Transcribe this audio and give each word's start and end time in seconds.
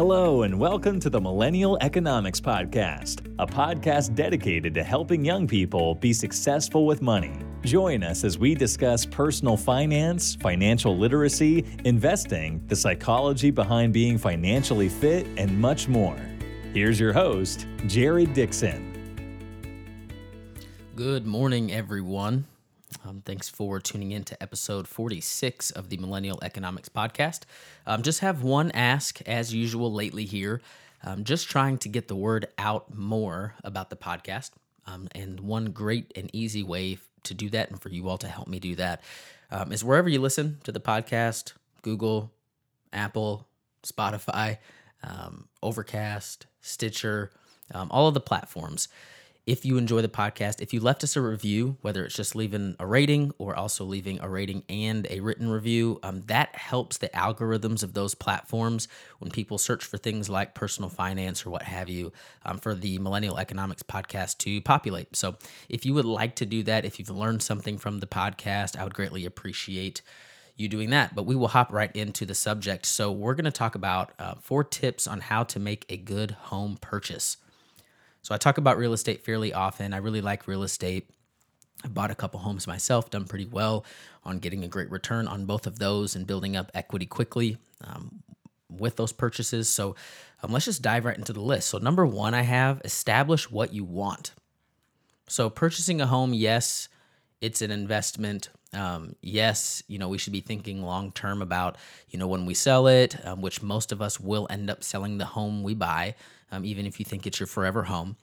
Hello, 0.00 0.44
and 0.44 0.58
welcome 0.58 0.98
to 0.98 1.10
the 1.10 1.20
Millennial 1.20 1.76
Economics 1.82 2.40
Podcast, 2.40 3.26
a 3.38 3.46
podcast 3.46 4.14
dedicated 4.14 4.72
to 4.72 4.82
helping 4.82 5.22
young 5.22 5.46
people 5.46 5.94
be 5.94 6.14
successful 6.14 6.86
with 6.86 7.02
money. 7.02 7.38
Join 7.64 8.02
us 8.02 8.24
as 8.24 8.38
we 8.38 8.54
discuss 8.54 9.04
personal 9.04 9.58
finance, 9.58 10.36
financial 10.36 10.96
literacy, 10.96 11.66
investing, 11.84 12.66
the 12.66 12.74
psychology 12.74 13.50
behind 13.50 13.92
being 13.92 14.16
financially 14.16 14.88
fit, 14.88 15.26
and 15.36 15.60
much 15.60 15.86
more. 15.86 16.16
Here's 16.72 16.98
your 16.98 17.12
host, 17.12 17.66
Jared 17.86 18.32
Dixon. 18.32 18.86
Good 20.96 21.26
morning, 21.26 21.72
everyone. 21.72 22.46
Um, 23.04 23.22
thanks 23.24 23.48
for 23.48 23.80
tuning 23.80 24.12
in 24.12 24.24
to 24.24 24.42
episode 24.42 24.86
46 24.86 25.70
of 25.70 25.88
the 25.88 25.96
Millennial 25.96 26.38
Economics 26.42 26.88
Podcast. 26.88 27.40
Um, 27.86 28.02
just 28.02 28.20
have 28.20 28.42
one 28.42 28.70
ask, 28.72 29.22
as 29.22 29.54
usual, 29.54 29.92
lately 29.92 30.26
here. 30.26 30.60
Um, 31.02 31.24
just 31.24 31.48
trying 31.48 31.78
to 31.78 31.88
get 31.88 32.08
the 32.08 32.16
word 32.16 32.48
out 32.58 32.94
more 32.94 33.54
about 33.64 33.88
the 33.88 33.96
podcast. 33.96 34.50
Um, 34.86 35.08
and 35.14 35.40
one 35.40 35.66
great 35.66 36.12
and 36.14 36.28
easy 36.34 36.62
way 36.62 36.98
to 37.22 37.34
do 37.34 37.48
that, 37.50 37.70
and 37.70 37.80
for 37.80 37.88
you 37.88 38.08
all 38.08 38.18
to 38.18 38.28
help 38.28 38.48
me 38.48 38.58
do 38.58 38.74
that, 38.76 39.02
um, 39.50 39.72
is 39.72 39.82
wherever 39.82 40.08
you 40.08 40.20
listen 40.20 40.58
to 40.64 40.72
the 40.72 40.80
podcast 40.80 41.54
Google, 41.82 42.30
Apple, 42.92 43.46
Spotify, 43.82 44.58
Overcast, 45.62 46.46
Stitcher, 46.60 47.30
all 47.72 48.08
of 48.08 48.14
the 48.14 48.20
platforms 48.20 48.88
if 49.46 49.64
you 49.64 49.78
enjoy 49.78 50.02
the 50.02 50.08
podcast, 50.08 50.60
if 50.60 50.72
you 50.72 50.80
left 50.80 51.02
us 51.02 51.16
a 51.16 51.20
review, 51.20 51.76
whether 51.80 52.04
it's 52.04 52.14
just 52.14 52.36
leaving 52.36 52.76
a 52.78 52.86
rating 52.86 53.32
or 53.38 53.56
also 53.56 53.84
leaving 53.84 54.20
a 54.20 54.28
rating 54.28 54.62
and 54.68 55.06
a 55.10 55.20
written 55.20 55.48
review, 55.48 55.98
um, 56.02 56.22
that 56.26 56.54
helps 56.54 56.98
the 56.98 57.08
algorithms 57.08 57.82
of 57.82 57.94
those 57.94 58.14
platforms 58.14 58.86
when 59.18 59.30
people 59.30 59.58
search 59.58 59.84
for 59.84 59.96
things 59.96 60.28
like 60.28 60.54
personal 60.54 60.90
finance 60.90 61.44
or 61.44 61.50
what 61.50 61.62
have 61.62 61.88
you 61.88 62.12
um, 62.44 62.58
for 62.58 62.74
the 62.74 62.98
Millennial 62.98 63.38
Economics 63.38 63.82
podcast 63.82 64.38
to 64.38 64.60
populate. 64.60 65.16
So 65.16 65.36
if 65.68 65.86
you 65.86 65.94
would 65.94 66.04
like 66.04 66.36
to 66.36 66.46
do 66.46 66.62
that, 66.64 66.84
if 66.84 66.98
you've 66.98 67.10
learned 67.10 67.42
something 67.42 67.78
from 67.78 68.00
the 68.00 68.06
podcast, 68.06 68.78
I 68.78 68.84
would 68.84 68.94
greatly 68.94 69.24
appreciate 69.24 70.02
you 70.56 70.68
doing 70.68 70.90
that. 70.90 71.14
But 71.14 71.24
we 71.24 71.34
will 71.34 71.48
hop 71.48 71.72
right 71.72 71.94
into 71.96 72.26
the 72.26 72.34
subject. 72.34 72.86
So 72.86 73.10
we're 73.10 73.34
going 73.34 73.46
to 73.46 73.50
talk 73.50 73.74
about 73.74 74.12
uh, 74.18 74.34
four 74.40 74.62
tips 74.62 75.06
on 75.06 75.20
how 75.20 75.44
to 75.44 75.58
make 75.58 75.86
a 75.88 75.96
good 75.96 76.32
home 76.32 76.76
purchase. 76.80 77.38
So 78.22 78.34
I 78.34 78.38
talk 78.38 78.58
about 78.58 78.78
real 78.78 78.92
estate 78.92 79.24
fairly 79.24 79.52
often. 79.52 79.92
I 79.94 79.98
really 79.98 80.20
like 80.20 80.46
real 80.46 80.62
estate. 80.62 81.08
I 81.84 81.88
bought 81.88 82.10
a 82.10 82.14
couple 82.14 82.40
homes 82.40 82.66
myself, 82.66 83.10
done 83.10 83.24
pretty 83.24 83.46
well 83.46 83.84
on 84.24 84.38
getting 84.38 84.64
a 84.64 84.68
great 84.68 84.90
return 84.90 85.26
on 85.26 85.46
both 85.46 85.66
of 85.66 85.78
those 85.78 86.14
and 86.14 86.26
building 86.26 86.56
up 86.56 86.70
equity 86.74 87.06
quickly 87.06 87.56
um, 87.82 88.22
with 88.68 88.96
those 88.96 89.12
purchases. 89.12 89.68
So 89.68 89.96
um, 90.42 90.52
let's 90.52 90.66
just 90.66 90.82
dive 90.82 91.04
right 91.04 91.16
into 91.16 91.32
the 91.32 91.40
list. 91.40 91.68
So, 91.68 91.78
number 91.78 92.06
one, 92.06 92.34
I 92.34 92.42
have 92.42 92.80
establish 92.84 93.50
what 93.50 93.72
you 93.72 93.84
want. 93.84 94.32
So, 95.28 95.50
purchasing 95.50 96.00
a 96.00 96.06
home, 96.06 96.34
yes, 96.34 96.88
it's 97.40 97.62
an 97.62 97.70
investment. 97.70 98.50
Um, 98.72 99.16
yes, 99.20 99.82
you 99.88 99.98
know, 99.98 100.08
we 100.08 100.18
should 100.18 100.32
be 100.32 100.40
thinking 100.40 100.82
long 100.82 101.10
term 101.10 101.42
about, 101.42 101.76
you 102.08 102.18
know, 102.18 102.28
when 102.28 102.46
we 102.46 102.54
sell 102.54 102.86
it, 102.86 103.16
um, 103.26 103.42
which 103.42 103.62
most 103.62 103.90
of 103.90 104.00
us 104.00 104.20
will 104.20 104.46
end 104.48 104.70
up 104.70 104.84
selling 104.84 105.18
the 105.18 105.24
home 105.24 105.62
we 105.62 105.74
buy 105.74 106.14
um, 106.52 106.64
even 106.64 106.86
if 106.86 106.98
you 106.98 107.04
think 107.04 107.26
it's 107.26 107.40
your 107.40 107.46
forever 107.46 107.84
home. 107.84 108.16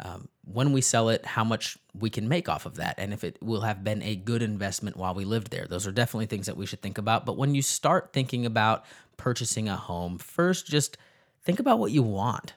Um, 0.00 0.28
when 0.44 0.72
we 0.72 0.80
sell 0.80 1.10
it, 1.10 1.24
how 1.24 1.44
much 1.44 1.78
we 1.98 2.10
can 2.10 2.28
make 2.28 2.48
off 2.48 2.66
of 2.66 2.76
that, 2.76 2.96
and 2.98 3.12
if 3.12 3.22
it 3.22 3.38
will 3.40 3.60
have 3.60 3.84
been 3.84 4.02
a 4.02 4.16
good 4.16 4.42
investment 4.42 4.96
while 4.96 5.14
we 5.14 5.24
lived 5.24 5.50
there. 5.50 5.66
Those 5.68 5.86
are 5.86 5.92
definitely 5.92 6.26
things 6.26 6.46
that 6.46 6.56
we 6.56 6.66
should 6.66 6.82
think 6.82 6.98
about. 6.98 7.24
But 7.24 7.36
when 7.36 7.54
you 7.54 7.62
start 7.62 8.12
thinking 8.12 8.44
about 8.44 8.84
purchasing 9.16 9.68
a 9.68 9.76
home, 9.76 10.18
first 10.18 10.66
just 10.66 10.96
think 11.44 11.60
about 11.60 11.78
what 11.78 11.92
you 11.92 12.02
want. 12.02 12.54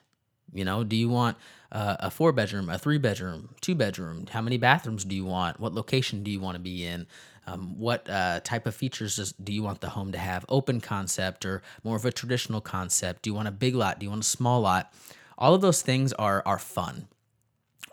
You 0.52 0.64
know, 0.64 0.82
do 0.82 0.96
you 0.96 1.08
want 1.08 1.36
uh, 1.72 1.96
a 2.00 2.10
four 2.10 2.32
bedroom, 2.32 2.68
a 2.68 2.78
three 2.78 2.98
bedroom, 2.98 3.54
two 3.60 3.74
bedroom? 3.74 4.26
How 4.30 4.40
many 4.40 4.56
bathrooms 4.58 5.04
do 5.04 5.14
you 5.16 5.24
want? 5.24 5.60
What 5.60 5.74
location 5.74 6.22
do 6.22 6.30
you 6.30 6.40
want 6.40 6.54
to 6.54 6.60
be 6.60 6.84
in? 6.84 7.06
Um, 7.46 7.78
what 7.78 8.08
uh, 8.10 8.40
type 8.40 8.66
of 8.66 8.74
features 8.74 9.16
does, 9.16 9.32
do 9.32 9.52
you 9.52 9.62
want 9.62 9.80
the 9.80 9.90
home 9.90 10.12
to 10.12 10.18
have? 10.18 10.44
Open 10.48 10.80
concept 10.80 11.44
or 11.44 11.62
more 11.84 11.96
of 11.96 12.04
a 12.04 12.10
traditional 12.10 12.60
concept? 12.60 13.22
Do 13.22 13.30
you 13.30 13.34
want 13.34 13.48
a 13.48 13.52
big 13.52 13.74
lot? 13.74 14.00
Do 14.00 14.04
you 14.04 14.10
want 14.10 14.24
a 14.24 14.26
small 14.26 14.60
lot? 14.60 14.92
All 15.38 15.54
of 15.54 15.60
those 15.60 15.82
things 15.82 16.12
are 16.14 16.42
are 16.46 16.58
fun, 16.58 17.08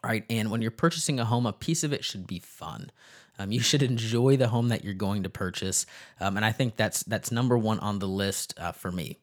right? 0.03 0.25
And 0.29 0.49
when 0.49 0.61
you're 0.61 0.71
purchasing 0.71 1.19
a 1.19 1.25
home, 1.25 1.45
a 1.45 1.53
piece 1.53 1.83
of 1.83 1.93
it 1.93 2.03
should 2.03 2.25
be 2.25 2.39
fun. 2.39 2.91
Um, 3.37 3.51
you 3.51 3.59
should 3.69 3.83
enjoy 3.83 4.37
the 4.37 4.47
home 4.47 4.69
that 4.69 4.83
you're 4.83 4.93
going 4.93 5.23
to 5.23 5.29
purchase, 5.29 5.85
um, 6.19 6.37
and 6.37 6.45
I 6.45 6.51
think 6.51 6.75
that's 6.75 7.03
that's 7.03 7.31
number 7.31 7.57
one 7.57 7.79
on 7.79 7.99
the 7.99 8.07
list 8.07 8.55
uh, 8.57 8.71
for 8.71 8.91
me. 8.91 9.19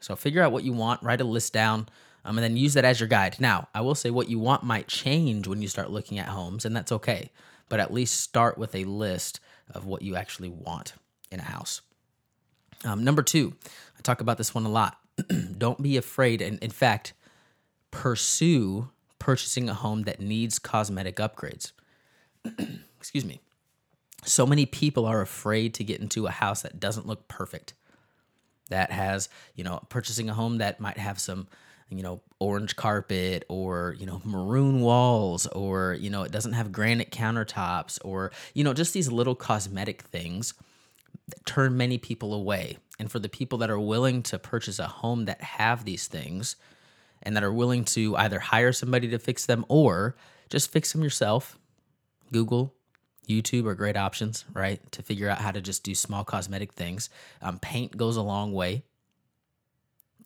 So 0.00 0.16
figure 0.16 0.42
out 0.42 0.52
what 0.52 0.64
you 0.64 0.72
want, 0.72 1.02
write 1.02 1.20
a 1.20 1.24
list 1.24 1.52
down, 1.52 1.88
um, 2.26 2.36
and 2.36 2.44
then 2.44 2.56
use 2.56 2.74
that 2.74 2.84
as 2.84 2.98
your 2.98 3.08
guide. 3.08 3.36
Now, 3.38 3.68
I 3.72 3.80
will 3.80 3.94
say 3.94 4.10
what 4.10 4.28
you 4.28 4.40
want 4.40 4.64
might 4.64 4.88
change 4.88 5.46
when 5.46 5.62
you 5.62 5.68
start 5.68 5.92
looking 5.92 6.18
at 6.18 6.28
homes, 6.28 6.64
and 6.64 6.74
that's 6.74 6.90
okay. 6.90 7.30
But 7.68 7.78
at 7.78 7.92
least 7.92 8.20
start 8.20 8.58
with 8.58 8.74
a 8.74 8.84
list 8.84 9.38
of 9.70 9.86
what 9.86 10.02
you 10.02 10.16
actually 10.16 10.48
want 10.48 10.94
in 11.30 11.38
a 11.38 11.44
house. 11.44 11.82
Um, 12.84 13.04
number 13.04 13.22
two, 13.22 13.54
I 13.96 14.02
talk 14.02 14.20
about 14.20 14.38
this 14.38 14.54
one 14.54 14.66
a 14.66 14.68
lot. 14.68 14.98
Don't 15.58 15.80
be 15.80 15.96
afraid, 15.96 16.42
and 16.42 16.58
in 16.58 16.70
fact, 16.70 17.14
pursue 17.92 18.90
purchasing 19.20 19.68
a 19.68 19.74
home 19.74 20.02
that 20.02 20.20
needs 20.20 20.58
cosmetic 20.58 21.16
upgrades. 21.16 21.72
Excuse 22.98 23.24
me. 23.24 23.40
So 24.24 24.46
many 24.46 24.66
people 24.66 25.06
are 25.06 25.20
afraid 25.20 25.74
to 25.74 25.84
get 25.84 26.00
into 26.00 26.26
a 26.26 26.32
house 26.32 26.62
that 26.62 26.80
doesn't 26.80 27.06
look 27.06 27.28
perfect. 27.28 27.74
That 28.68 28.90
has, 28.90 29.28
you 29.54 29.62
know, 29.62 29.80
purchasing 29.88 30.28
a 30.28 30.34
home 30.34 30.58
that 30.58 30.80
might 30.80 30.98
have 30.98 31.20
some, 31.20 31.46
you 31.88 32.02
know, 32.02 32.20
orange 32.38 32.76
carpet 32.76 33.44
or, 33.48 33.94
you 33.98 34.06
know, 34.06 34.20
maroon 34.24 34.80
walls 34.80 35.46
or, 35.48 35.94
you 35.94 36.10
know, 36.10 36.22
it 36.22 36.32
doesn't 36.32 36.54
have 36.54 36.72
granite 36.72 37.10
countertops 37.10 37.98
or, 38.04 38.32
you 38.54 38.64
know, 38.64 38.74
just 38.74 38.92
these 38.92 39.10
little 39.10 39.34
cosmetic 39.34 40.02
things 40.02 40.54
that 41.28 41.44
turn 41.46 41.76
many 41.76 41.98
people 41.98 42.34
away. 42.34 42.78
And 42.98 43.10
for 43.10 43.18
the 43.18 43.28
people 43.28 43.58
that 43.58 43.70
are 43.70 43.78
willing 43.78 44.22
to 44.24 44.38
purchase 44.38 44.78
a 44.78 44.86
home 44.86 45.26
that 45.26 45.42
have 45.42 45.84
these 45.84 46.06
things, 46.06 46.56
and 47.26 47.36
that 47.36 47.42
are 47.42 47.52
willing 47.52 47.84
to 47.84 48.16
either 48.16 48.38
hire 48.38 48.72
somebody 48.72 49.08
to 49.08 49.18
fix 49.18 49.46
them 49.46 49.64
or 49.68 50.16
just 50.48 50.70
fix 50.70 50.92
them 50.92 51.02
yourself. 51.02 51.58
Google, 52.32 52.74
YouTube 53.28 53.66
are 53.66 53.74
great 53.74 53.96
options, 53.96 54.44
right? 54.52 54.80
To 54.92 55.02
figure 55.02 55.28
out 55.28 55.38
how 55.38 55.50
to 55.50 55.60
just 55.60 55.82
do 55.82 55.94
small 55.94 56.24
cosmetic 56.24 56.72
things. 56.72 57.10
Um, 57.42 57.58
paint 57.58 57.96
goes 57.96 58.16
a 58.16 58.22
long 58.22 58.52
way. 58.52 58.84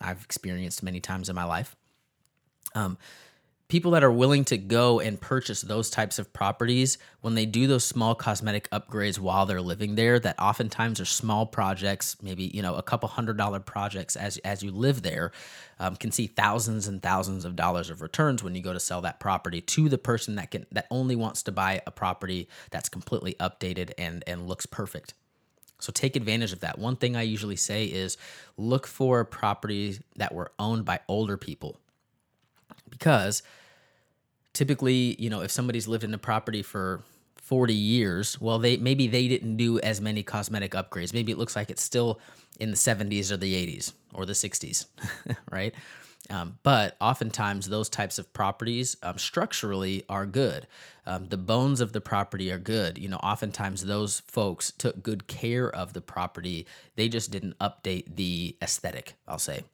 I've 0.01 0.23
experienced 0.23 0.83
many 0.83 1.01
times 1.01 1.29
in 1.29 1.37
my 1.37 1.45
life. 1.45 1.77
Um, 2.75 2.99
people 3.71 3.93
that 3.93 4.03
are 4.03 4.11
willing 4.11 4.45
to 4.45 4.59
go 4.59 4.99
and 4.99 5.19
purchase 5.21 5.63
those 5.63 5.89
types 5.89 6.19
of 6.19 6.33
properties 6.33 6.99
when 7.21 7.37
they 7.37 7.47
do 7.47 7.69
those 7.69 7.85
small 7.85 8.17
cosmetic 8.17 8.69
upgrades 8.71 9.19
while 9.19 9.47
they're 9.47 9.61
living 9.61 9.95
there 9.95 10.19
that 10.19 10.39
oftentimes 10.41 11.01
are 11.01 11.05
small 11.05 11.47
projects 11.47 12.17
maybe 12.21 12.51
you 12.53 12.61
know 12.61 12.75
a 12.75 12.83
couple 12.83 13.09
hundred 13.09 13.37
dollar 13.37 13.61
projects 13.61 14.17
as 14.17 14.39
as 14.39 14.63
you 14.63 14.73
live 14.73 15.03
there 15.03 15.31
um, 15.79 15.95
can 15.95 16.11
see 16.11 16.27
thousands 16.27 16.89
and 16.89 17.01
thousands 17.01 17.45
of 17.45 17.55
dollars 17.55 17.91
of 17.91 18.03
returns 18.03 18.43
when 18.43 18.57
you 18.57 18.61
go 18.61 18.73
to 18.73 18.81
sell 18.81 19.01
that 19.01 19.21
property 19.21 19.61
to 19.61 19.89
the 19.89 19.99
person 19.99 20.35
that 20.35 20.51
can 20.51 20.67
that 20.73 20.87
only 20.91 21.15
wants 21.15 21.43
to 21.45 21.53
buy 21.53 21.81
a 21.87 21.93
property 21.93 22.49
that's 22.73 22.89
completely 22.89 23.35
updated 23.35 23.93
and 23.97 24.25
and 24.27 24.49
looks 24.49 24.67
perfect 24.67 25.15
so 25.81 25.93
take 25.93 26.17
advantage 26.17 26.53
of 26.53 26.61
that. 26.61 26.79
One 26.79 26.97
thing 26.97 27.17
I 27.17 27.23
usually 27.23 27.57
say 27.57 27.87
is 27.87 28.17
look 28.57 28.87
for 28.87 29.25
properties 29.25 30.01
that 30.17 30.35
were 30.35 30.53
owned 30.59 30.85
by 30.85 31.01
older 31.09 31.37
people 31.37 31.77
because 32.89 33.43
typically, 34.53 35.17
you 35.19 35.31
know, 35.31 35.41
if 35.41 35.51
somebody's 35.51 35.89
lived 35.89 36.05
in 36.05 36.13
a 36.15 36.19
property 36.19 36.63
for 36.63 37.03
40 37.37 37.75
years, 37.75 38.41
well, 38.41 38.59
they 38.59 38.77
maybe 38.77 39.07
they 39.07 39.27
didn't 39.27 39.57
do 39.57 39.81
as 39.81 40.01
many 40.01 40.23
cosmetic 40.23 40.73
upgrades. 40.73 41.13
Maybe 41.13 41.33
it 41.33 41.39
looks 41.39 41.57
like 41.57 41.71
it's 41.71 41.83
still 41.83 42.21
in 42.59 42.71
the 42.71 42.77
70s 42.77 43.31
or 43.31 43.37
the 43.37 43.55
80s 43.55 43.93
or 44.13 44.27
the 44.27 44.35
60s, 44.35 44.87
right? 45.51 45.75
Um, 46.29 46.59
but 46.63 46.97
oftentimes, 47.01 47.69
those 47.69 47.89
types 47.89 48.19
of 48.19 48.33
properties 48.33 48.97
um, 49.03 49.19
structurally 49.19 50.05
are 50.09 50.27
good. 50.27 50.67
Um, 51.07 51.27
the 51.29 51.39
bones 51.39 51.81
of 51.81 51.93
the 51.93 52.01
property 52.01 52.53
are 52.53 52.59
good. 52.59 52.99
You 52.99 53.09
know, 53.09 53.17
oftentimes 53.17 53.87
those 53.87 54.21
folks 54.21 54.71
took 54.71 55.03
good 55.03 55.27
care 55.27 55.75
of 55.75 55.93
the 55.93 56.01
property. 56.01 56.67
They 56.95 57.09
just 57.09 57.31
didn't 57.31 57.59
update 57.59 58.17
the 58.17 58.57
aesthetic, 58.63 59.15
I'll 59.27 59.39
say. 59.39 59.65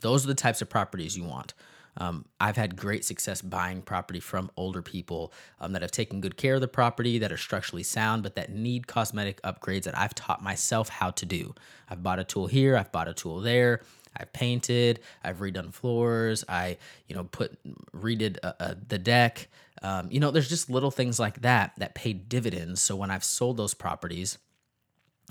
Those 0.00 0.24
are 0.24 0.28
the 0.28 0.34
types 0.34 0.62
of 0.62 0.68
properties 0.68 1.16
you 1.16 1.24
want. 1.24 1.54
Um, 1.96 2.24
I've 2.38 2.56
had 2.56 2.76
great 2.76 3.04
success 3.04 3.42
buying 3.42 3.82
property 3.82 4.20
from 4.20 4.50
older 4.56 4.80
people 4.80 5.32
um, 5.60 5.72
that 5.72 5.82
have 5.82 5.90
taken 5.90 6.20
good 6.20 6.36
care 6.36 6.54
of 6.54 6.60
the 6.60 6.68
property, 6.68 7.18
that 7.18 7.32
are 7.32 7.36
structurally 7.36 7.82
sound, 7.82 8.22
but 8.22 8.36
that 8.36 8.52
need 8.52 8.86
cosmetic 8.86 9.42
upgrades 9.42 9.84
that 9.84 9.98
I've 9.98 10.14
taught 10.14 10.42
myself 10.42 10.88
how 10.88 11.10
to 11.10 11.26
do. 11.26 11.54
I've 11.88 12.02
bought 12.02 12.18
a 12.18 12.24
tool 12.24 12.46
here, 12.46 12.76
I've 12.76 12.92
bought 12.92 13.08
a 13.08 13.14
tool 13.14 13.40
there. 13.40 13.80
I've 14.16 14.32
painted, 14.32 15.00
I've 15.22 15.38
redone 15.38 15.72
floors, 15.72 16.44
I, 16.48 16.78
you 17.06 17.14
know, 17.14 17.24
put 17.24 17.58
redid 17.92 18.38
uh, 18.42 18.52
uh, 18.58 18.74
the 18.88 18.98
deck. 18.98 19.48
Um, 19.82 20.08
you 20.10 20.20
know, 20.20 20.30
there's 20.30 20.48
just 20.48 20.68
little 20.68 20.90
things 20.90 21.18
like 21.18 21.42
that 21.42 21.72
that 21.78 21.94
pay 21.94 22.12
dividends. 22.12 22.82
So 22.82 22.96
when 22.96 23.10
I've 23.10 23.24
sold 23.24 23.56
those 23.56 23.74
properties, 23.74 24.38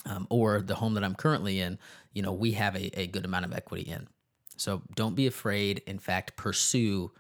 um, 0.06 0.28
or 0.30 0.62
the 0.62 0.76
home 0.76 0.94
that 0.94 1.04
I'm 1.04 1.16
currently 1.16 1.60
in, 1.60 1.78
you 2.14 2.22
know, 2.22 2.32
we 2.32 2.54
have 2.54 2.76
a, 2.76 3.00
a 3.00 3.08
good 3.08 3.26
amount 3.26 3.46
of 3.46 3.54
equity 3.54 3.84
in. 3.84 4.08
So 4.58 4.82
don't 4.96 5.16
be 5.16 5.28
afraid. 5.28 5.82
In 5.88 6.00
fact, 6.00 6.36
pursue 6.36 7.12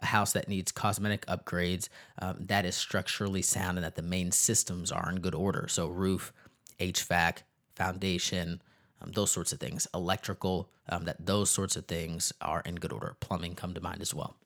a 0.00 0.06
house 0.06 0.32
that 0.32 0.48
needs 0.48 0.72
cosmetic 0.72 1.26
upgrades 1.26 1.88
um, 2.20 2.36
that 2.40 2.64
is 2.64 2.74
structurally 2.74 3.42
sound 3.42 3.78
and 3.78 3.84
that 3.84 3.94
the 3.94 4.02
main 4.02 4.32
systems 4.32 4.90
are 4.90 5.10
in 5.10 5.20
good 5.20 5.34
order. 5.34 5.66
So, 5.68 5.86
roof, 5.88 6.32
HVAC, 6.80 7.38
foundation, 7.76 8.62
um, 9.02 9.12
those 9.12 9.30
sorts 9.30 9.52
of 9.52 9.60
things, 9.60 9.86
electrical, 9.94 10.68
um, 10.88 11.04
that 11.04 11.24
those 11.24 11.50
sorts 11.50 11.76
of 11.76 11.86
things 11.86 12.32
are 12.40 12.62
in 12.64 12.76
good 12.76 12.92
order. 12.92 13.16
Plumbing 13.20 13.54
come 13.54 13.74
to 13.74 13.80
mind 13.80 14.00
as 14.00 14.14
well. 14.14 14.36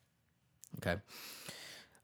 Okay. 0.78 1.00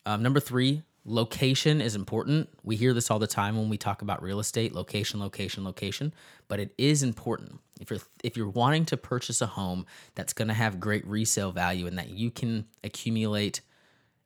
Um, 0.04 0.22
number 0.22 0.40
three, 0.40 0.82
location 1.04 1.80
is 1.80 1.94
important. 1.94 2.48
We 2.62 2.76
hear 2.76 2.92
this 2.92 3.10
all 3.10 3.18
the 3.18 3.26
time 3.26 3.56
when 3.56 3.68
we 3.68 3.76
talk 3.76 4.02
about 4.02 4.22
real 4.22 4.40
estate 4.40 4.74
location, 4.74 5.20
location, 5.20 5.64
location, 5.64 6.12
but 6.48 6.60
it 6.60 6.74
is 6.78 7.02
important. 7.02 7.60
If 7.80 7.90
you're 7.90 8.00
if 8.22 8.36
you're 8.36 8.48
wanting 8.48 8.84
to 8.86 8.96
purchase 8.96 9.40
a 9.40 9.46
home 9.46 9.86
that's 10.14 10.32
going 10.32 10.48
to 10.48 10.54
have 10.54 10.80
great 10.80 11.06
resale 11.06 11.52
value 11.52 11.86
and 11.86 11.98
that 11.98 12.10
you 12.10 12.30
can 12.30 12.66
accumulate 12.84 13.60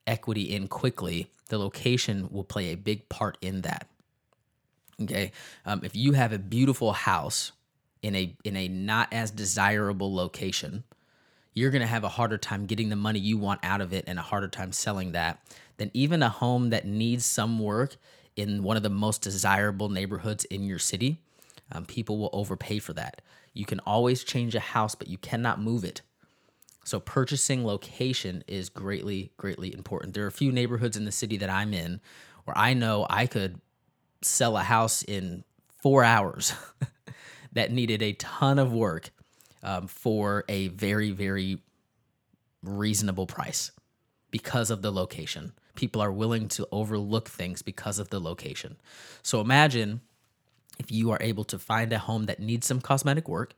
equity 0.05 0.43
in 0.43 0.67
quickly, 0.67 1.31
the 1.49 1.57
location 1.57 2.29
will 2.31 2.43
play 2.43 2.67
a 2.67 2.75
big 2.75 3.09
part 3.09 3.37
in 3.41 3.61
that. 3.61 3.87
Okay, 5.01 5.31
um, 5.65 5.81
if 5.83 5.95
you 5.95 6.13
have 6.13 6.33
a 6.33 6.39
beautiful 6.39 6.91
house 6.91 7.51
in 8.01 8.15
a 8.15 8.35
in 8.43 8.55
a 8.55 8.67
not 8.67 9.11
as 9.11 9.31
desirable 9.31 10.13
location, 10.13 10.83
you're 11.53 11.71
going 11.71 11.81
to 11.81 11.87
have 11.87 12.03
a 12.03 12.09
harder 12.09 12.37
time 12.37 12.65
getting 12.65 12.89
the 12.89 12.95
money 12.95 13.19
you 13.19 13.37
want 13.37 13.59
out 13.63 13.81
of 13.81 13.93
it 13.93 14.05
and 14.07 14.19
a 14.19 14.21
harder 14.21 14.47
time 14.47 14.71
selling 14.71 15.11
that 15.13 15.39
than 15.77 15.89
even 15.93 16.21
a 16.21 16.29
home 16.29 16.69
that 16.69 16.85
needs 16.85 17.25
some 17.25 17.59
work 17.59 17.97
in 18.35 18.63
one 18.63 18.77
of 18.77 18.83
the 18.83 18.89
most 18.89 19.21
desirable 19.21 19.89
neighborhoods 19.89 20.45
in 20.45 20.63
your 20.63 20.79
city. 20.79 21.19
Um, 21.71 21.85
people 21.85 22.17
will 22.17 22.29
overpay 22.31 22.79
for 22.79 22.93
that. 22.93 23.21
You 23.53 23.65
can 23.65 23.79
always 23.81 24.23
change 24.23 24.53
a 24.55 24.59
house, 24.59 24.95
but 24.95 25.07
you 25.07 25.17
cannot 25.17 25.59
move 25.59 25.83
it. 25.83 26.01
So 26.85 26.99
purchasing 26.99 27.65
location 27.65 28.43
is 28.47 28.69
greatly, 28.69 29.31
greatly 29.35 29.73
important. 29.73 30.13
There 30.13 30.23
are 30.23 30.27
a 30.27 30.31
few 30.31 30.51
neighborhoods 30.51 30.95
in 30.95 31.05
the 31.05 31.11
city 31.11 31.37
that 31.37 31.49
I'm 31.49 31.73
in 31.73 31.99
where 32.45 32.57
I 32.57 32.73
know 32.73 33.05
I 33.09 33.25
could 33.25 33.59
sell 34.21 34.55
a 34.55 34.63
house 34.63 35.03
in 35.03 35.43
four 35.81 36.03
hours 36.03 36.53
that 37.57 37.71
needed 37.71 38.01
a 38.01 38.13
ton 38.13 38.59
of 38.59 38.71
work 38.71 39.09
um, 39.63 39.87
for 39.87 40.45
a 40.47 40.67
very, 40.69 41.11
very 41.11 41.59
reasonable 42.63 43.25
price 43.25 43.71
because 44.31 44.69
of 44.69 44.81
the 44.81 44.91
location. 44.91 45.53
People 45.75 46.01
are 46.01 46.11
willing 46.11 46.47
to 46.49 46.67
overlook 46.71 47.27
things 47.29 47.61
because 47.61 47.99
of 47.99 48.09
the 48.09 48.19
location. 48.19 48.77
So 49.23 49.41
imagine 49.41 50.01
if 50.79 50.91
you 50.91 51.11
are 51.11 51.17
able 51.21 51.43
to 51.45 51.57
find 51.57 51.91
a 51.93 51.99
home 51.99 52.25
that 52.25 52.39
needs 52.39 52.67
some 52.67 52.81
cosmetic 52.81 53.27
work 53.27 53.55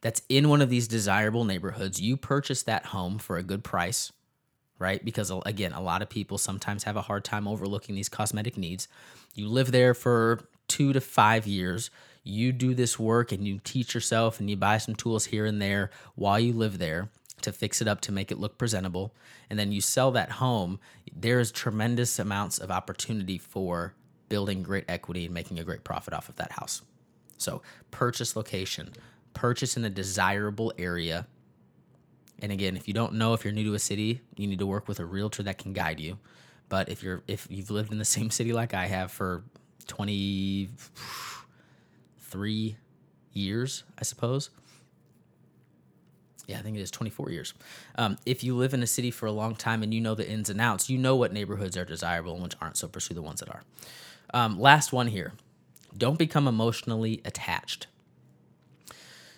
that's 0.00 0.22
in 0.28 0.48
one 0.48 0.62
of 0.62 0.70
these 0.70 0.88
desirable 0.88 1.44
neighborhoods, 1.44 2.00
you 2.00 2.16
purchase 2.16 2.62
that 2.62 2.86
home 2.86 3.18
for 3.18 3.36
a 3.36 3.42
good 3.42 3.62
price, 3.62 4.12
right? 4.78 5.04
Because 5.04 5.30
again, 5.44 5.72
a 5.72 5.82
lot 5.82 6.00
of 6.00 6.08
people 6.08 6.38
sometimes 6.38 6.84
have 6.84 6.96
a 6.96 7.02
hard 7.02 7.24
time 7.24 7.46
overlooking 7.46 7.94
these 7.94 8.08
cosmetic 8.08 8.56
needs. 8.56 8.88
You 9.34 9.48
live 9.48 9.72
there 9.72 9.92
for 9.92 10.48
two 10.68 10.92
to 10.94 11.00
five 11.00 11.46
years. 11.46 11.90
You 12.22 12.52
do 12.52 12.74
this 12.74 12.98
work 12.98 13.32
and 13.32 13.46
you 13.46 13.60
teach 13.64 13.94
yourself 13.94 14.40
and 14.40 14.50
you 14.50 14.56
buy 14.56 14.78
some 14.78 14.94
tools 14.94 15.26
here 15.26 15.46
and 15.46 15.60
there 15.60 15.90
while 16.14 16.38
you 16.38 16.52
live 16.52 16.78
there 16.78 17.10
to 17.42 17.52
fix 17.52 17.80
it 17.80 17.88
up 17.88 18.00
to 18.02 18.12
make 18.12 18.30
it 18.30 18.38
look 18.38 18.58
presentable. 18.58 19.14
And 19.48 19.58
then 19.58 19.72
you 19.72 19.80
sell 19.80 20.10
that 20.12 20.32
home. 20.32 20.78
There's 21.14 21.50
tremendous 21.50 22.18
amounts 22.18 22.58
of 22.58 22.70
opportunity 22.70 23.38
for 23.38 23.94
building 24.28 24.62
great 24.62 24.84
equity 24.88 25.24
and 25.24 25.34
making 25.34 25.58
a 25.58 25.64
great 25.64 25.84
profit 25.84 26.14
off 26.14 26.28
of 26.28 26.36
that 26.36 26.52
house. 26.52 26.82
So, 27.38 27.62
purchase 27.90 28.36
location, 28.36 28.92
purchase 29.32 29.76
in 29.76 29.84
a 29.84 29.90
desirable 29.90 30.72
area. 30.78 31.26
And 32.42 32.52
again, 32.52 32.76
if 32.76 32.86
you 32.86 32.94
don't 32.94 33.14
know 33.14 33.32
if 33.34 33.44
you're 33.44 33.52
new 33.52 33.64
to 33.64 33.74
a 33.74 33.78
city, 33.78 34.20
you 34.36 34.46
need 34.46 34.58
to 34.58 34.66
work 34.66 34.88
with 34.88 35.00
a 35.00 35.04
realtor 35.06 35.42
that 35.44 35.58
can 35.58 35.72
guide 35.72 36.00
you. 36.00 36.18
But 36.68 36.88
if 36.88 37.02
you're 37.02 37.22
if 37.26 37.46
you've 37.50 37.70
lived 37.70 37.92
in 37.92 37.98
the 37.98 38.04
same 38.16 38.30
city 38.30 38.52
like 38.52 38.74
I 38.74 38.86
have 38.86 39.10
for 39.10 39.42
23 42.30 42.76
years, 43.32 43.84
I 43.98 44.04
suppose. 44.04 44.50
Yeah, 46.46 46.58
I 46.58 46.62
think 46.62 46.76
it 46.76 46.80
is 46.80 46.90
24 46.90 47.30
years. 47.30 47.54
Um, 47.96 48.18
if 48.26 48.42
you 48.42 48.56
live 48.56 48.74
in 48.74 48.82
a 48.82 48.86
city 48.86 49.10
for 49.10 49.26
a 49.26 49.32
long 49.32 49.54
time 49.54 49.82
and 49.82 49.94
you 49.94 50.00
know 50.00 50.14
the 50.14 50.28
ins 50.28 50.50
and 50.50 50.60
outs, 50.60 50.90
you 50.90 50.98
know 50.98 51.14
what 51.14 51.32
neighborhoods 51.32 51.76
are 51.76 51.84
desirable 51.84 52.34
and 52.34 52.42
which 52.42 52.54
aren't, 52.60 52.76
so 52.76 52.88
pursue 52.88 53.14
the 53.14 53.22
ones 53.22 53.40
that 53.40 53.48
are. 53.48 53.62
Um, 54.32 54.58
last 54.58 54.92
one 54.92 55.08
here 55.08 55.32
don't 55.96 56.18
become 56.18 56.46
emotionally 56.46 57.20
attached. 57.24 57.88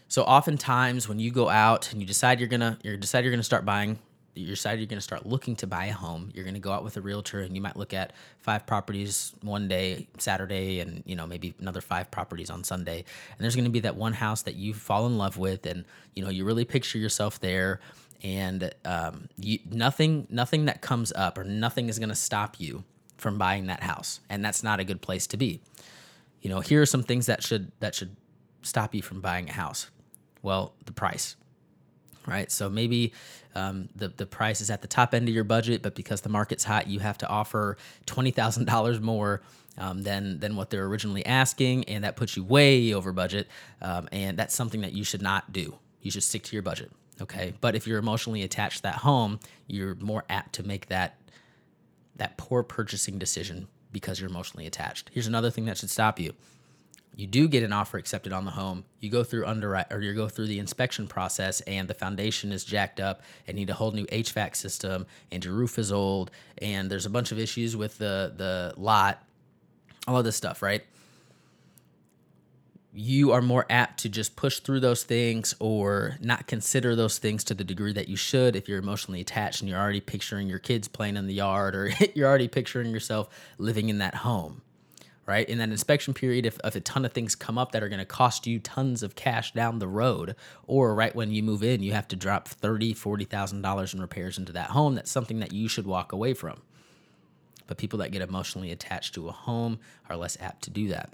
So 0.09 0.23
oftentimes 0.25 1.09
when 1.09 1.19
you 1.19 1.31
go 1.31 1.49
out 1.49 1.93
and 1.93 2.01
you 2.01 2.07
decide 2.07 2.41
you're 2.41 2.49
gonna 2.49 2.79
you 2.83 2.95
decide 2.99 3.25
you're 3.25 3.33
gonna 3.33 3.43
start 3.43 3.65
buying 3.65 3.99
you 4.35 4.47
decide 4.47 4.79
you're 4.79 4.87
going 4.87 4.99
to 4.99 5.03
start 5.03 5.27
looking 5.27 5.57
to 5.57 5.67
buy 5.67 5.87
a 5.87 5.93
home. 5.93 6.31
You're 6.35 6.45
going 6.45 6.55
to 6.55 6.61
go 6.61 6.73
out 6.73 6.85
with 6.85 6.97
a 6.97 7.01
realtor 7.01 7.41
and 7.41 7.55
you 7.55 7.61
might 7.61 7.77
look 7.77 7.93
at 7.93 8.13
five 8.39 8.67
properties 8.67 9.33
one 9.43 9.69
day 9.69 10.09
saturday 10.19 10.81
and 10.81 11.03
you 11.05 11.15
know 11.15 11.27
maybe 11.27 11.55
another 11.61 11.81
five 11.81 12.11
properties 12.11 12.49
on 12.49 12.65
sunday. 12.65 12.99
And 12.99 13.39
there's 13.39 13.55
going 13.55 13.67
to 13.67 13.71
be 13.71 13.81
that 13.81 13.97
one 13.97 14.15
house 14.15 14.43
that 14.43 14.55
you 14.55 14.73
fall 14.73 15.07
in 15.07 15.19
love 15.19 15.37
with 15.37 15.67
and 15.67 15.85
you 16.15 16.25
know 16.25 16.31
you 16.31 16.45
really 16.45 16.65
picture 16.65 16.99
yourself 16.99 17.41
there. 17.41 17.81
And 18.25 18.73
um, 18.85 19.29
you, 19.37 19.59
nothing 19.69 20.27
nothing 20.31 20.67
that 20.67 20.81
comes 20.81 21.13
up 21.13 21.37
or 21.37 21.45
nothing 21.45 21.89
is 21.89 21.99
going 21.99 22.09
to 22.09 22.15
stop 22.15 22.59
you 22.59 22.85
from 23.19 23.37
buying 23.37 23.67
that 23.67 23.83
house. 23.83 24.21
And 24.31 24.45
that's 24.45 24.63
not 24.63 24.81
a 24.81 24.85
good 24.85 25.03
place 25.03 25.27
to 25.29 25.37
be. 25.37 25.61
You 26.41 26.49
know 26.49 26.61
here 26.61 26.81
are 26.81 26.87
some 26.87 27.03
things 27.03 27.27
that 27.27 27.43
should 27.43 27.71
that 27.81 27.95
should 27.95 28.17
stop 28.63 28.95
you 28.95 29.03
from 29.03 29.21
buying 29.21 29.51
a 29.51 29.53
house. 29.53 29.91
Well 30.41 30.73
the 30.87 30.93
price 30.93 31.37
right? 32.27 32.51
So 32.51 32.69
maybe 32.69 33.13
um, 33.55 33.89
the 33.95 34.09
the 34.09 34.27
price 34.27 34.61
is 34.61 34.71
at 34.71 34.83
the 34.83 34.89
top 34.89 35.15
end 35.15 35.29
of 35.29 35.35
your 35.35 35.45
budget, 35.45 35.83
but 35.83 35.95
because 35.95 36.21
the 36.21 36.29
market's 36.29 36.65
hot, 36.65 36.87
you 36.87 37.01
have 37.01 37.19
to 37.19 37.29
offer 37.29 37.77
twenty 38.07 38.31
thousand 38.31 38.67
dollars 38.67 39.01
more 39.01 39.43
um, 39.79 40.03
than 40.03 40.39
than 40.41 40.57
what 40.57 40.71
they're 40.71 40.85
originally 40.87 41.25
asking, 41.27 41.85
and 41.85 42.05
that 42.05 42.17
puts 42.17 42.37
you 42.37 42.45
way 42.45 42.93
over 42.93 43.13
budget. 43.13 43.49
Um, 43.81 44.09
and 44.13 44.39
that's 44.39 44.55
something 44.55 44.83
that 44.83 44.93
you 44.93 45.05
should 45.05 45.23
not 45.23 45.53
do. 45.53 45.77
You 46.01 46.11
should 46.11 46.23
stick 46.23 46.43
to 46.45 46.57
your 46.57 46.63
budget, 46.63 46.91
okay? 47.21 47.55
But 47.61 47.75
if 47.75 47.87
you're 47.87 47.99
emotionally 47.99 48.43
attached 48.43 48.79
to 48.79 48.83
that 48.85 48.97
home, 48.97 49.39
you're 49.67 49.95
more 49.97 50.25
apt 50.29 50.55
to 50.55 50.63
make 50.63 50.87
that 50.87 51.19
that 52.17 52.37
poor 52.37 52.63
purchasing 52.63 53.19
decision 53.19 53.69
because 53.91 54.21
you're 54.21 54.31
emotionally 54.31 54.67
attached. 54.67 55.11
Here's 55.13 55.27
another 55.27 55.51
thing 55.51 55.65
that 55.67 55.79
should 55.79 55.91
stop 55.91 56.19
you 56.19 56.35
you 57.15 57.27
do 57.27 57.47
get 57.47 57.63
an 57.63 57.73
offer 57.73 57.99
accepted 57.99 58.33
on 58.33 58.45
the 58.45 58.51
home, 58.51 58.85
you 59.01 59.11
go 59.11 59.23
through 59.23 59.47
underwrite 59.47 59.93
or 59.93 60.01
you 60.01 60.15
go 60.15 60.29
through 60.29 60.47
the 60.47 60.59
inspection 60.59 61.07
process 61.07 61.61
and 61.63 61.87
the 61.87 61.95
foundation 61.95 62.53
is 62.53 62.65
jacked 62.65 63.01
up 63.01 63.23
and 63.47 63.57
need 63.57 63.69
a 63.69 63.75
whole 63.75 63.93
new 63.93 64.07
HVAC 64.07 64.57
system 64.57 65.07
and 65.31 65.45
your 65.45 65.53
roof 65.55 65.79
is 65.79 65.93
old 65.93 66.31
and 66.59 66.91
there's 66.91 67.07
a 67.07 67.11
bunch 67.11 67.31
of 67.31 67.39
issues 67.39 67.77
with 67.77 67.99
the 67.99 68.33
the 68.37 68.73
lot, 68.79 69.23
all 70.09 70.17
of 70.17 70.25
this 70.25 70.37
stuff, 70.37 70.63
right? 70.63 70.83
You 72.95 73.33
are 73.33 73.43
more 73.43 73.67
apt 73.69 74.01
to 74.01 74.09
just 74.09 74.37
push 74.37 74.61
through 74.61 74.81
those 74.81 75.03
things 75.03 75.55
or 75.61 76.17
not 76.21 76.47
consider 76.47 76.95
those 76.95 77.19
things 77.19 77.45
to 77.45 77.55
the 77.55 77.65
degree 77.65 77.93
that 77.93 78.09
you 78.09 78.17
should 78.17 78.55
if 78.55 78.69
you're 78.69 78.79
emotionally 78.79 79.21
attached 79.21 79.61
and 79.61 79.69
you're 79.69 79.79
already 79.79 80.01
picturing 80.01 80.49
your 80.49 80.59
kids 80.59 80.89
playing 80.89 81.17
in 81.17 81.27
the 81.27 81.35
yard 81.35 81.75
or 81.75 81.91
you're 82.15 82.29
already 82.29 82.49
picturing 82.49 82.91
yourself 82.91 83.29
living 83.59 83.91
in 83.91 83.99
that 83.99 84.17
home 84.17 84.63
right? 85.27 85.49
In 85.49 85.59
that 85.59 85.71
inspection 85.71 86.15
period, 86.15 86.47
if, 86.47 86.59
if 86.65 86.75
a 86.75 86.81
ton 86.81 87.05
of 87.05 87.13
things 87.13 87.35
come 87.35 87.59
up 87.59 87.73
that 87.73 87.83
are 87.83 87.89
going 87.89 87.99
to 87.99 88.05
cost 88.05 88.47
you 88.47 88.59
tons 88.59 89.03
of 89.03 89.15
cash 89.15 89.53
down 89.53 89.79
the 89.79 89.89
road, 89.89 90.35
or 90.67 90.95
right 90.95 91.15
when 91.15 91.31
you 91.31 91.43
move 91.43 91.63
in, 91.63 91.83
you 91.83 91.93
have 91.93 92.09
to 92.09 92.17
drop 92.17 92.49
thirty, 92.49 92.93
forty 92.93 93.25
thousand 93.25 93.63
dollars 93.63 93.95
in 93.95 94.01
repairs 94.01 94.39
into 94.39 94.53
that 94.53 94.71
home. 94.71 94.95
That's 94.95 95.11
something 95.11 95.41
that 95.41 95.53
you 95.53 95.69
should 95.69 95.87
walk 95.87 96.13
away 96.13 96.35
from. 96.35 96.61
But 97.67 97.79
people 97.79 98.01
that 98.01 98.13
get 98.13 98.23
emotionally 98.23 98.73
attached 98.73 99.15
to 99.15 99.29
a 99.29 99.33
home 99.33 99.79
are 100.09 100.17
less 100.17 100.37
apt 100.41 100.65
to 100.65 100.71
do 100.71 100.89
that. 100.89 101.13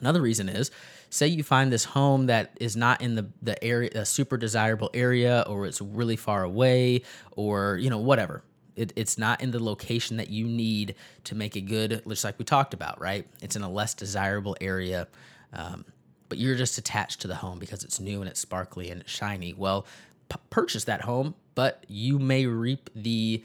Another 0.00 0.20
reason 0.20 0.48
is, 0.48 0.70
say 1.08 1.26
you 1.26 1.42
find 1.42 1.72
this 1.72 1.84
home 1.84 2.26
that 2.26 2.56
is 2.60 2.76
not 2.76 3.00
in 3.00 3.14
the 3.14 3.28
the 3.42 3.62
area, 3.62 3.90
a 3.94 4.06
super 4.06 4.36
desirable 4.36 4.90
area, 4.94 5.44
or 5.46 5.66
it's 5.66 5.80
really 5.80 6.16
far 6.16 6.42
away, 6.42 7.02
or 7.32 7.76
you 7.76 7.90
know 7.90 7.98
whatever 7.98 8.42
it, 8.76 8.92
it's 8.94 9.18
not 9.18 9.40
in 9.40 9.50
the 9.50 9.62
location 9.62 10.18
that 10.18 10.30
you 10.30 10.46
need 10.46 10.94
to 11.24 11.34
make 11.34 11.56
it 11.56 11.62
good, 11.62 12.02
just 12.06 12.24
like 12.24 12.38
we 12.38 12.44
talked 12.44 12.74
about, 12.74 13.00
right? 13.00 13.26
It's 13.40 13.56
in 13.56 13.62
a 13.62 13.70
less 13.70 13.94
desirable 13.94 14.56
area, 14.60 15.08
um, 15.52 15.84
but 16.28 16.38
you're 16.38 16.56
just 16.56 16.78
attached 16.78 17.22
to 17.22 17.28
the 17.28 17.36
home 17.36 17.58
because 17.58 17.82
it's 17.82 17.98
new 17.98 18.20
and 18.20 18.28
it's 18.28 18.40
sparkly 18.40 18.90
and 18.90 19.00
it's 19.00 19.10
shiny. 19.10 19.54
Well, 19.54 19.86
p- 20.28 20.38
purchase 20.50 20.84
that 20.84 21.00
home, 21.02 21.34
but 21.54 21.84
you 21.88 22.18
may 22.18 22.46
reap 22.46 22.90
the. 22.94 23.42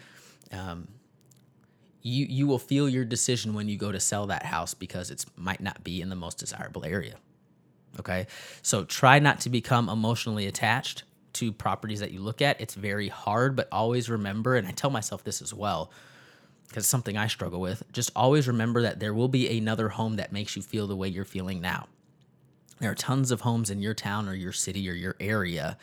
Um, 0.52 0.90
you 2.04 2.26
you 2.26 2.48
will 2.48 2.60
feel 2.60 2.90
your 2.90 3.06
decision 3.06 3.54
when 3.54 3.70
you 3.70 3.78
go 3.78 3.92
to 3.92 4.00
sell 4.00 4.26
that 4.28 4.44
house 4.44 4.74
because 4.74 5.12
it 5.12 5.24
might 5.36 5.62
not 5.62 5.84
be 5.84 6.02
in 6.02 6.10
the 6.10 6.16
most 6.16 6.40
desirable 6.40 6.84
area. 6.84 7.16
Okay, 8.00 8.26
so 8.64 8.84
try 8.86 9.20
not 9.20 9.40
to 9.42 9.50
become 9.50 9.88
emotionally 9.88 10.48
attached 10.48 11.04
to 11.34 11.52
properties 11.52 12.00
that 12.00 12.12
you 12.12 12.20
look 12.22 12.42
at. 12.42 12.60
It's 12.60 12.76
very 12.76 13.08
hard, 13.08 13.56
but 13.56 13.68
always 13.72 14.10
remember, 14.10 14.56
and 14.56 14.68
I 14.68 14.72
tell 14.72 14.90
myself 14.90 15.24
this 15.24 15.42
as 15.42 15.54
well, 15.54 15.92
because 16.68 16.84
it's 16.84 16.90
something 16.90 17.18
I 17.18 17.28
struggle 17.28 17.60
with. 17.62 17.84
Just 17.92 18.12
always 18.16 18.48
remember 18.48 18.82
that 18.84 19.00
there 19.00 19.14
will 19.14 19.28
be 19.28 19.58
another 19.58 19.90
home 19.90 20.16
that 20.16 20.32
makes 20.32 20.56
you 20.56 20.62
feel 20.62 20.88
the 20.88 20.96
way 20.96 21.08
you're 21.08 21.26
feeling 21.26 21.62
now. 21.62 21.88
There 22.80 22.90
are 22.90 22.96
tons 22.96 23.32
of 23.32 23.42
homes 23.42 23.70
in 23.70 23.82
your 23.82 23.94
town 23.94 24.28
or 24.28 24.34
your 24.34 24.52
city 24.52 24.90
or 24.90 24.94
your 24.94 25.16
area, 25.20 25.78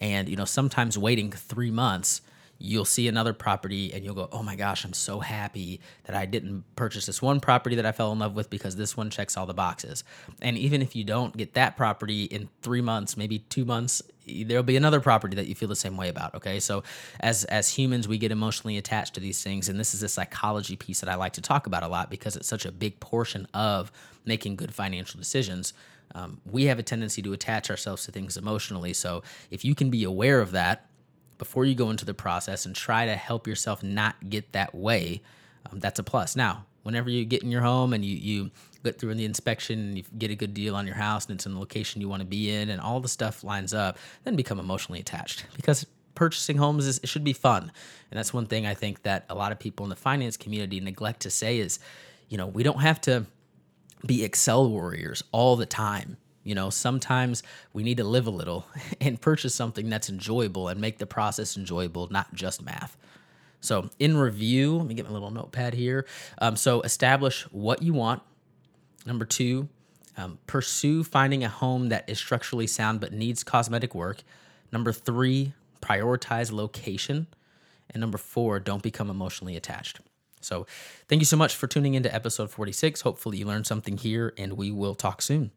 And, 0.00 0.28
you 0.28 0.36
know, 0.36 0.44
sometimes 0.44 0.96
waiting 0.96 1.32
three 1.32 1.70
months, 1.70 2.20
you'll 2.58 2.84
see 2.84 3.06
another 3.08 3.32
property 3.32 3.92
and 3.92 4.04
you'll 4.04 4.14
go, 4.14 4.28
oh 4.32 4.42
my 4.42 4.56
gosh, 4.56 4.84
I'm 4.84 4.92
so 4.92 5.20
happy 5.20 5.80
that 6.04 6.16
I 6.16 6.26
didn't 6.26 6.64
purchase 6.76 7.06
this 7.06 7.22
one 7.22 7.40
property 7.40 7.76
that 7.76 7.86
I 7.86 7.92
fell 7.92 8.12
in 8.12 8.18
love 8.18 8.34
with 8.34 8.50
because 8.50 8.76
this 8.76 8.96
one 8.96 9.10
checks 9.10 9.36
all 9.36 9.46
the 9.46 9.54
boxes. 9.54 10.02
And 10.40 10.58
even 10.58 10.82
if 10.82 10.96
you 10.96 11.04
don't 11.04 11.36
get 11.36 11.54
that 11.54 11.76
property 11.76 12.24
in 12.24 12.48
three 12.62 12.80
months, 12.80 13.16
maybe 13.16 13.40
two 13.40 13.64
months, 13.64 14.02
there'll 14.46 14.62
be 14.62 14.76
another 14.76 15.00
property 15.00 15.36
that 15.36 15.46
you 15.46 15.54
feel 15.54 15.68
the 15.68 15.76
same 15.76 15.96
way 15.96 16.08
about. 16.08 16.34
Okay. 16.34 16.60
So 16.60 16.82
as 17.20 17.44
as 17.44 17.68
humans, 17.70 18.08
we 18.08 18.18
get 18.18 18.32
emotionally 18.32 18.76
attached 18.76 19.14
to 19.14 19.20
these 19.20 19.42
things. 19.42 19.68
And 19.68 19.78
this 19.78 19.94
is 19.94 20.02
a 20.02 20.08
psychology 20.08 20.76
piece 20.76 21.00
that 21.00 21.08
I 21.08 21.14
like 21.14 21.34
to 21.34 21.40
talk 21.40 21.66
about 21.66 21.82
a 21.82 21.88
lot 21.88 22.10
because 22.10 22.36
it's 22.36 22.48
such 22.48 22.64
a 22.64 22.72
big 22.72 23.00
portion 23.00 23.46
of 23.54 23.90
making 24.24 24.56
good 24.56 24.74
financial 24.74 25.18
decisions. 25.18 25.72
Um, 26.14 26.40
we 26.50 26.64
have 26.64 26.78
a 26.78 26.82
tendency 26.82 27.22
to 27.22 27.32
attach 27.32 27.70
ourselves 27.70 28.04
to 28.04 28.12
things 28.12 28.36
emotionally. 28.36 28.92
So 28.94 29.22
if 29.50 29.64
you 29.64 29.74
can 29.74 29.90
be 29.90 30.04
aware 30.04 30.40
of 30.40 30.52
that, 30.52 30.86
before 31.36 31.64
you 31.64 31.74
go 31.74 31.90
into 31.90 32.04
the 32.04 32.14
process 32.14 32.66
and 32.66 32.74
try 32.74 33.06
to 33.06 33.14
help 33.14 33.46
yourself 33.46 33.82
not 33.82 34.28
get 34.28 34.52
that 34.52 34.74
way, 34.74 35.22
um, 35.70 35.78
that's 35.78 35.98
a 35.98 36.02
plus. 36.02 36.34
Now, 36.34 36.64
whenever 36.82 37.10
you 37.10 37.24
get 37.24 37.42
in 37.42 37.50
your 37.50 37.62
home 37.62 37.92
and 37.92 38.04
you, 38.04 38.16
you 38.16 38.50
get 38.84 38.98
through 38.98 39.14
the 39.14 39.24
inspection 39.24 39.78
and 39.78 39.96
you 39.98 40.04
get 40.16 40.30
a 40.30 40.34
good 40.34 40.54
deal 40.54 40.74
on 40.74 40.86
your 40.86 40.96
house 40.96 41.26
and 41.26 41.34
it's 41.34 41.46
in 41.46 41.54
the 41.54 41.60
location 41.60 42.00
you 42.00 42.08
want 42.08 42.20
to 42.20 42.26
be 42.26 42.50
in 42.50 42.70
and 42.70 42.80
all 42.80 43.00
the 43.00 43.08
stuff 43.08 43.44
lines 43.44 43.74
up, 43.74 43.98
then 44.24 44.36
become 44.36 44.58
emotionally 44.58 45.00
attached 45.00 45.44
because 45.56 45.86
purchasing 46.14 46.56
homes 46.56 46.86
is, 46.86 46.98
it 46.98 47.08
should 47.08 47.24
be 47.24 47.32
fun. 47.32 47.70
And 48.10 48.18
that's 48.18 48.34
one 48.34 48.46
thing 48.46 48.66
I 48.66 48.74
think 48.74 49.02
that 49.02 49.24
a 49.28 49.34
lot 49.34 49.52
of 49.52 49.58
people 49.58 49.84
in 49.84 49.90
the 49.90 49.96
finance 49.96 50.36
community 50.36 50.80
neglect 50.80 51.20
to 51.20 51.30
say 51.30 51.58
is, 51.58 51.78
you 52.28 52.36
know, 52.36 52.46
we 52.46 52.62
don't 52.62 52.80
have 52.80 53.00
to 53.02 53.26
be 54.04 54.24
Excel 54.24 54.68
warriors 54.68 55.22
all 55.32 55.56
the 55.56 55.66
time. 55.66 56.16
You 56.44 56.54
know, 56.54 56.70
sometimes 56.70 57.42
we 57.72 57.82
need 57.82 57.98
to 57.98 58.04
live 58.04 58.26
a 58.26 58.30
little 58.30 58.66
and 59.00 59.20
purchase 59.20 59.54
something 59.54 59.88
that's 59.88 60.08
enjoyable 60.08 60.68
and 60.68 60.80
make 60.80 60.98
the 60.98 61.06
process 61.06 61.56
enjoyable, 61.56 62.08
not 62.10 62.34
just 62.34 62.62
math. 62.62 62.96
So, 63.60 63.90
in 63.98 64.16
review, 64.16 64.76
let 64.76 64.86
me 64.86 64.94
get 64.94 65.06
my 65.06 65.12
little 65.12 65.30
notepad 65.30 65.74
here. 65.74 66.06
Um, 66.40 66.56
so, 66.56 66.80
establish 66.82 67.42
what 67.50 67.82
you 67.82 67.92
want. 67.92 68.22
Number 69.04 69.24
two, 69.24 69.68
um, 70.16 70.38
pursue 70.46 71.02
finding 71.02 71.42
a 71.44 71.48
home 71.48 71.88
that 71.88 72.08
is 72.08 72.18
structurally 72.18 72.66
sound 72.66 73.00
but 73.00 73.12
needs 73.12 73.42
cosmetic 73.42 73.94
work. 73.94 74.22
Number 74.72 74.92
three, 74.92 75.54
prioritize 75.80 76.52
location. 76.52 77.26
And 77.90 78.00
number 78.00 78.18
four, 78.18 78.60
don't 78.60 78.82
become 78.82 79.10
emotionally 79.10 79.56
attached. 79.56 80.00
So, 80.40 80.66
thank 81.08 81.20
you 81.20 81.26
so 81.26 81.36
much 81.36 81.56
for 81.56 81.66
tuning 81.66 81.94
into 81.94 82.14
episode 82.14 82.50
46. 82.50 83.00
Hopefully, 83.00 83.38
you 83.38 83.46
learned 83.46 83.66
something 83.66 83.96
here, 83.96 84.34
and 84.38 84.52
we 84.52 84.70
will 84.70 84.94
talk 84.94 85.20
soon. 85.20 85.50